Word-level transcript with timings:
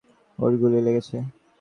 ওর 0.39 0.51
গুলি 0.61 0.79
লেগেছে! 0.85 1.17